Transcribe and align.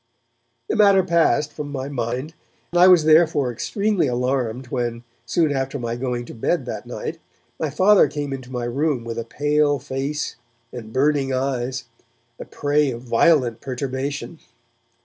The 0.67 0.75
matter 0.75 1.03
passed 1.03 1.53
from 1.53 1.71
my 1.71 1.87
mind, 1.87 2.33
and 2.71 2.81
I 2.81 2.87
was 2.87 3.03
therefore 3.03 3.51
extremely 3.51 4.07
alarmed 4.07 4.69
when, 4.69 5.03
soon 5.27 5.51
after 5.55 5.77
my 5.77 5.95
going 5.95 6.25
to 6.25 6.33
bed 6.33 6.65
that 6.65 6.87
night, 6.87 7.19
my 7.59 7.69
Father 7.69 8.07
came 8.07 8.33
into 8.33 8.49
my 8.49 8.65
room 8.65 9.03
with 9.03 9.19
a 9.19 9.23
pale 9.23 9.77
face 9.77 10.37
and 10.73 10.91
burning 10.91 11.31
eyes, 11.31 11.83
the 12.39 12.45
prey 12.45 12.89
of 12.89 13.03
violent 13.03 13.61
perturbation. 13.61 14.39